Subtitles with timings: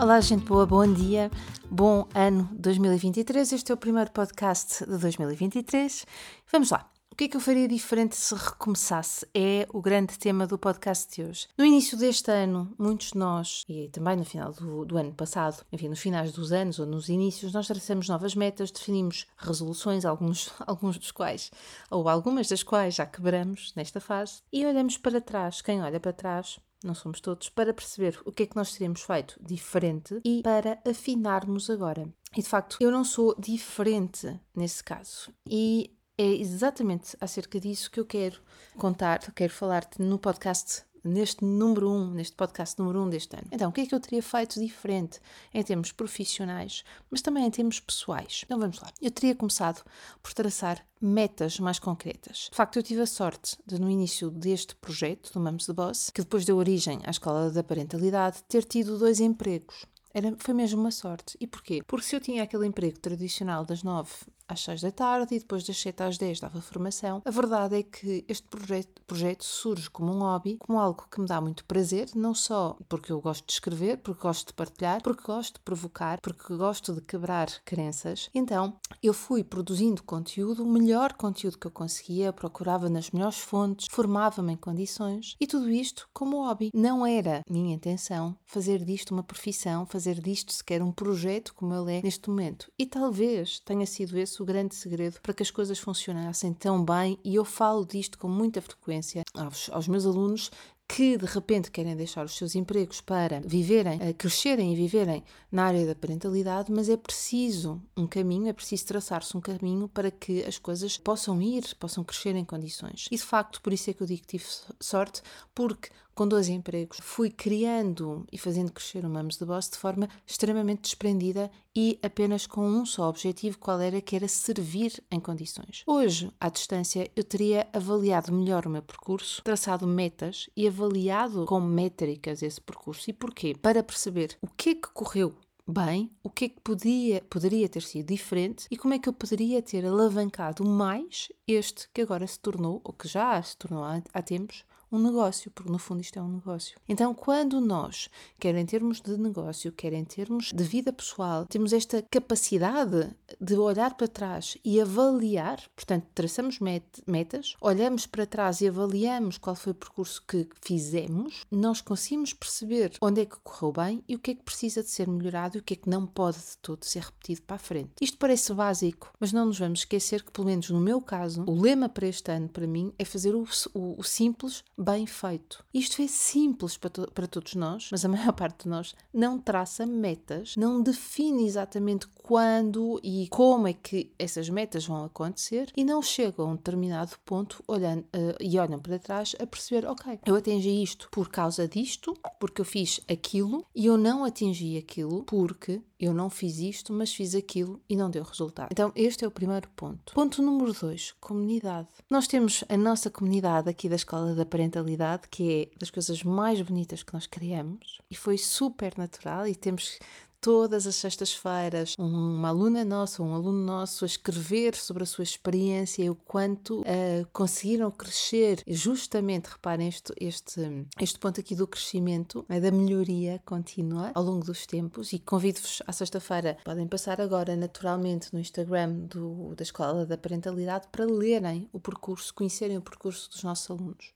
[0.00, 1.28] Olá, gente boa, bom dia.
[1.68, 6.06] Bom ano 2023, este é o primeiro podcast de 2023.
[6.52, 6.88] Vamos lá.
[7.10, 9.26] O que é que eu faria diferente se recomeçasse?
[9.34, 11.48] É o grande tema do podcast de hoje.
[11.58, 15.66] No início deste ano, muitos de nós, e também no final do, do, ano passado,
[15.72, 20.52] enfim, nos finais dos anos ou nos inícios, nós traçamos novas metas, definimos resoluções, alguns,
[20.64, 21.50] alguns dos quais,
[21.90, 25.60] ou algumas das quais já quebramos nesta fase, e olhamos para trás.
[25.60, 29.02] Quem olha para trás não somos todos, para perceber o que é que nós teríamos
[29.02, 32.08] feito diferente e para afinarmos agora.
[32.36, 35.32] E de facto, eu não sou diferente nesse caso.
[35.48, 38.40] E é exatamente acerca disso que eu quero
[38.76, 43.36] contar, quero falar-te no podcast neste número 1, um, neste podcast número 1 um deste
[43.36, 43.46] ano.
[43.50, 45.20] Então, o que é que eu teria feito diferente
[45.52, 48.42] em termos profissionais, mas também em termos pessoais?
[48.44, 48.90] Então vamos lá.
[49.00, 49.84] Eu teria começado
[50.22, 52.48] por traçar metas mais concretas.
[52.50, 56.10] De facto, eu tive a sorte de, no início deste projeto, do Mamos de Boss,
[56.10, 59.86] que depois deu origem à Escola da Parentalidade, ter tido dois empregos.
[60.12, 61.36] Era, foi mesmo uma sorte.
[61.40, 61.82] E porquê?
[61.86, 64.12] Porque se eu tinha aquele emprego tradicional das nove
[64.48, 67.22] às 6 da tarde e depois das 7 às 10 dava formação.
[67.24, 71.26] A verdade é que este projeto, projeto, surge como um hobby, como algo que me
[71.26, 75.22] dá muito prazer, não só porque eu gosto de escrever, porque gosto de partilhar, porque
[75.22, 78.30] gosto de provocar, porque gosto de quebrar crenças.
[78.34, 83.86] Então, eu fui produzindo conteúdo, o melhor conteúdo que eu conseguia, procurava nas melhores fontes,
[83.90, 86.70] formava-me em condições e tudo isto como hobby.
[86.74, 91.98] Não era minha intenção fazer disto uma profissão, fazer disto sequer um projeto como ele
[91.98, 92.70] é neste momento.
[92.78, 97.18] E talvez tenha sido esse o grande segredo para que as coisas funcionassem tão bem
[97.24, 100.50] e eu falo disto com muita frequência aos, aos meus alunos
[100.88, 105.66] que de repente querem deixar os seus empregos para viverem, eh, crescerem e viverem na
[105.66, 110.42] área da parentalidade, mas é preciso um caminho, é preciso traçar-se um caminho para que
[110.44, 113.06] as coisas possam ir, possam crescer em condições.
[113.10, 114.46] E de facto, por isso é que eu digo que tive
[114.80, 115.20] sorte,
[115.54, 120.08] porque com dois empregos, fui criando e fazendo crescer o Mamos de Boss de forma
[120.26, 125.84] extremamente desprendida e apenas com um só objetivo, qual era que era servir em condições.
[125.86, 131.60] Hoje, à distância, eu teria avaliado melhor o meu percurso, traçado metas e avaliado com
[131.60, 133.08] métricas esse percurso.
[133.08, 133.54] E porquê?
[133.54, 135.36] Para perceber o que é que correu
[135.68, 139.12] bem, o que é que podia, poderia ter sido diferente e como é que eu
[139.12, 144.02] poderia ter alavancado mais este que agora se tornou, ou que já se tornou há,
[144.12, 146.78] há tempos, um negócio, porque no fundo isto é um negócio.
[146.88, 151.72] Então, quando nós, quer em termos de negócio, quer em termos de vida pessoal, temos
[151.72, 153.10] esta capacidade
[153.40, 156.58] de olhar para trás e avaliar, portanto, traçamos
[157.06, 162.92] metas, olhamos para trás e avaliamos qual foi o percurso que fizemos, nós conseguimos perceber
[163.00, 165.60] onde é que correu bem e o que é que precisa de ser melhorado e
[165.60, 167.90] o que é que não pode de todo ser repetido para a frente.
[168.00, 171.60] Isto parece básico, mas não nos vamos esquecer que, pelo menos no meu caso, o
[171.60, 175.64] lema para este ano, para mim, é fazer o, o, o simples bem feito.
[175.74, 179.38] Isto é simples para, to para todos nós, mas a maior parte de nós não
[179.38, 185.84] traça metas, não define exatamente quando e como é que essas metas vão acontecer e
[185.84, 190.20] não chegam a um determinado ponto olhando, uh, e olham para trás a perceber, ok,
[190.24, 195.24] eu atingi isto por causa disto, porque eu fiz aquilo e eu não atingi aquilo
[195.24, 198.68] porque eu não fiz isto, mas fiz aquilo e não deu resultado.
[198.70, 200.12] Então, este é o primeiro ponto.
[200.14, 201.88] Ponto número dois, comunidade.
[202.08, 206.60] Nós temos a nossa comunidade aqui da Escola da Parentalidade, que é das coisas mais
[206.62, 209.98] bonitas que nós criamos, e foi super natural e temos
[210.40, 216.02] todas as sextas-feiras uma aluna nossa, um aluno nosso a escrever sobre a sua experiência
[216.02, 218.62] e o quanto uh, conseguiram crescer.
[218.66, 224.44] Justamente, reparem este, este, este ponto aqui do crescimento, né, da melhoria contínua ao longo
[224.44, 230.06] dos tempos e convido-vos à sexta-feira, podem passar agora naturalmente no Instagram do, da Escola
[230.06, 234.12] da Parentalidade para lerem o percurso, conhecerem o percurso dos nossos alunos.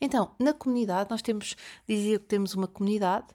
[0.00, 1.54] Então, na comunidade, nós temos,
[1.88, 3.26] dizia que temos uma comunidade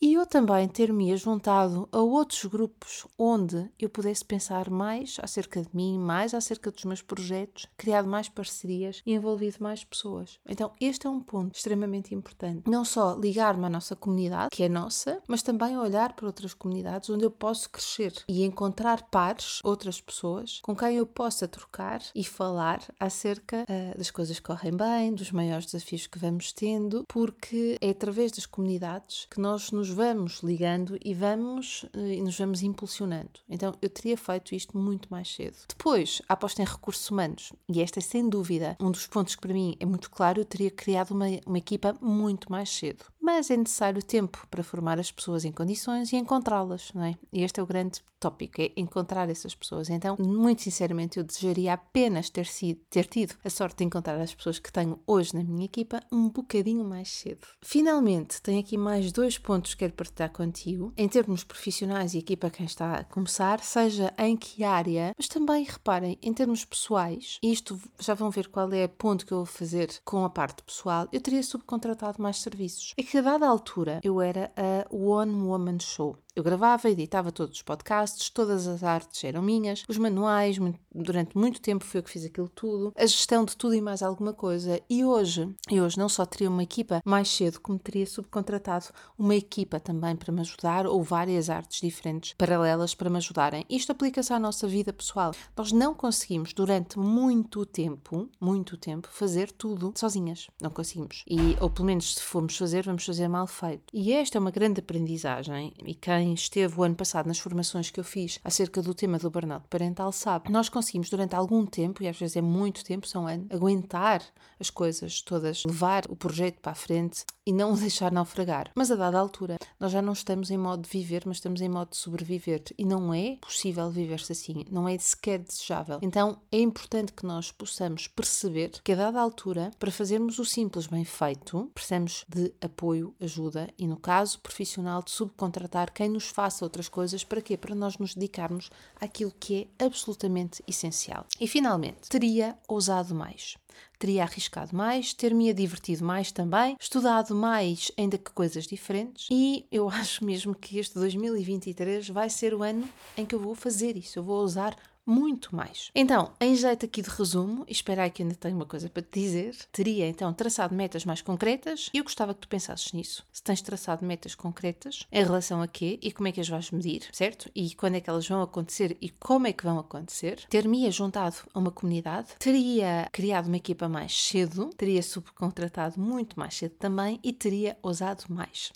[0.00, 5.68] e eu também ter-me juntado a outros grupos onde eu pudesse pensar mais acerca de
[5.72, 10.38] mim, mais acerca dos meus projetos, criado mais parcerias e envolvido mais pessoas.
[10.48, 12.70] Então, este é um ponto extremamente importante.
[12.70, 17.10] Não só ligar-me à nossa comunidade, que é nossa, mas também olhar para outras comunidades
[17.10, 22.22] onde eu posso crescer e encontrar pares, outras pessoas, com quem eu possa trocar e
[22.22, 27.76] falar acerca uh, das coisas que correm bem, dos maiores desafios que vamos tendo, porque
[27.80, 32.38] é através das comunidades que nós nos nos vamos ligando e vamos eh, e nos
[32.38, 33.40] vamos impulsionando.
[33.48, 35.56] Então eu teria feito isto muito mais cedo.
[35.66, 39.40] Depois, a aposta em recursos humanos, e esta é sem dúvida um dos pontos que
[39.40, 43.50] para mim é muito claro, eu teria criado uma, uma equipa muito mais cedo mas
[43.50, 47.14] é necessário tempo para formar as pessoas em condições e encontrá-las, não é?
[47.30, 49.88] E este é o grande tópico, é encontrar essas pessoas.
[49.88, 54.34] Então, muito sinceramente, eu desejaria apenas ter, sido, ter tido a sorte de encontrar as
[54.34, 57.46] pessoas que tenho hoje na minha equipa um bocadinho mais cedo.
[57.60, 62.36] Finalmente, tenho aqui mais dois pontos que quero partilhar contigo, em termos profissionais e aqui
[62.36, 67.38] para quem está a começar, seja em que área, mas também reparem, em termos pessoais,
[67.42, 70.62] isto já vão ver qual é o ponto que eu vou fazer com a parte
[70.62, 72.94] pessoal, eu teria subcontratado mais serviços.
[72.96, 76.16] É que a dada altura eu era a One Woman Show.
[76.38, 81.36] Eu gravava, editava todos os podcasts, todas as artes eram minhas, os manuais, muito, durante
[81.36, 84.32] muito tempo foi eu que fiz aquilo tudo, a gestão de tudo e mais alguma
[84.32, 84.80] coisa.
[84.88, 88.86] E hoje, e hoje não só teria uma equipa mais cedo, como teria subcontratado
[89.18, 93.64] uma equipa também para me ajudar, ou várias artes diferentes, paralelas para me ajudarem.
[93.68, 95.32] Isto aplica-se à nossa vida pessoal.
[95.56, 100.46] Nós não conseguimos, durante muito tempo, muito tempo, fazer tudo sozinhas.
[100.60, 101.24] Não conseguimos.
[101.26, 103.84] E, ou pelo menos se formos fazer, vamos fazer mal feito.
[103.92, 105.72] E esta é uma grande aprendizagem.
[105.84, 109.30] E quem esteve o ano passado nas formações que eu fiz acerca do tema do
[109.30, 113.26] burnout parental sabe, nós conseguimos durante algum tempo, e às vezes é muito tempo, são
[113.26, 114.22] anos, aguentar
[114.58, 118.70] as coisas todas, levar o projeto para a frente e não o deixar naufragar.
[118.74, 121.68] Mas a dada altura, nós já não estamos em modo de viver, mas estamos em
[121.68, 122.62] modo de sobreviver.
[122.76, 125.98] E não é possível viver-se assim, não é sequer desejável.
[126.02, 130.86] Então é importante que nós possamos perceber que a dada altura, para fazermos o simples
[130.86, 132.87] bem feito, precisamos de apoio,
[133.20, 137.24] ajuda e, no caso profissional, de subcontratar quem nos faça outras coisas.
[137.24, 137.56] Para quê?
[137.56, 138.70] Para nós nos dedicarmos
[139.00, 141.26] àquilo que é absolutamente essencial.
[141.40, 143.56] E finalmente, teria ousado mais
[143.98, 149.88] teria arriscado mais, ter-me divertido mais também, estudado mais ainda que coisas diferentes e eu
[149.90, 154.18] acho mesmo que este 2023 vai ser o ano em que eu vou fazer isso,
[154.18, 154.76] eu vou usar
[155.08, 155.90] muito mais.
[155.94, 159.02] Então, em jeito aqui de resumo, e espero aí que ainda tenho uma coisa para
[159.02, 163.24] te dizer, teria então traçado metas mais concretas e eu gostava que tu pensasses nisso.
[163.32, 166.70] Se tens traçado metas concretas, em relação a quê e como é que as vais
[166.70, 167.50] medir, certo?
[167.54, 171.36] E quando é que elas vão acontecer e como é que vão acontecer, ter-me juntado
[171.54, 177.18] a uma comunidade, teria criado uma equipa mais cedo, teria subcontratado muito mais cedo também
[177.22, 178.72] e teria ousado mais.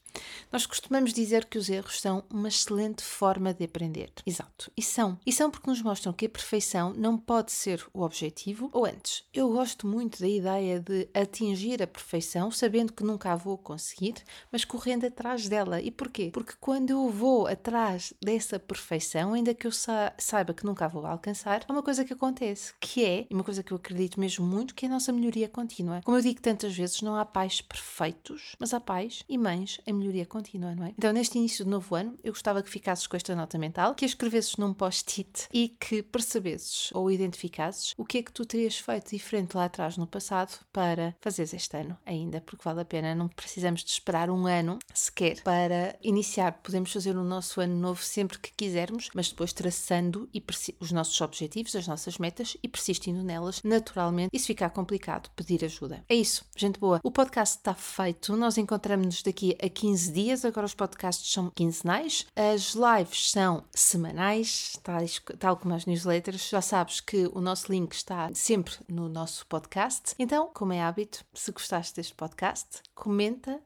[0.50, 4.12] Nós costumamos dizer que os erros são uma excelente forma de aprender.
[4.26, 4.70] Exato.
[4.76, 5.18] E são.
[5.24, 8.68] E são porque nos mostram que a perfeição não pode ser o objetivo.
[8.72, 13.36] Ou antes, eu gosto muito da ideia de atingir a perfeição sabendo que nunca a
[13.36, 14.14] vou conseguir,
[14.50, 15.80] mas correndo atrás dela.
[15.80, 16.30] E porquê?
[16.32, 20.88] Porque quando eu vou atrás dessa perfeição, ainda que eu sa saiba que nunca a
[20.88, 24.46] vou alcançar, há uma coisa que acontece, que é, uma coisa que eu acredito mesmo
[24.46, 26.00] muito, que é a nossa melhoria contínua.
[26.04, 29.92] Como eu digo tantas vezes, não há pais perfeitos, mas há pais e mães em
[30.02, 30.94] melhoria contínua, não é?
[30.98, 34.04] Então, neste início de novo ano, eu gostava que ficasses com esta nota mental, que
[34.04, 38.78] a escrevesses num post-it e que percebesses ou identificasses o que é que tu terias
[38.78, 43.14] feito diferente lá atrás no passado para fazeres este ano ainda, porque vale a pena,
[43.14, 46.52] não precisamos de esperar um ano sequer para iniciar.
[46.62, 50.42] Podemos fazer o nosso ano novo sempre que quisermos, mas depois traçando e
[50.80, 54.30] os nossos objetivos, as nossas metas e persistindo nelas naturalmente.
[54.32, 56.04] E se ficar complicado, pedir ajuda.
[56.08, 57.00] É isso, gente boa.
[57.02, 58.36] O podcast está feito.
[58.36, 63.62] Nós encontramos-nos daqui a 15 15 dias, agora os podcasts são quinzenais, as lives são
[63.74, 66.48] semanais, tais, tal como as newsletters.
[66.48, 70.14] Já sabes que o nosso link está sempre no nosso podcast.
[70.18, 73.60] Então, como é hábito, se gostaste deste podcast, comenta,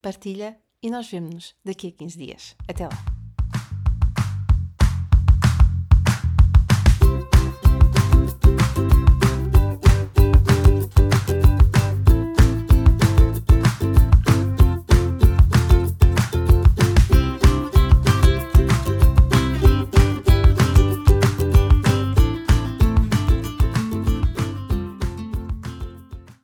[0.00, 2.56] partilha e nós vemos-nos daqui a 15 dias.
[2.66, 3.17] Até lá!